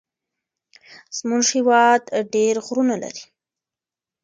[1.17, 2.01] زمونږ هيواد
[2.33, 3.23] ډير غرونه لري.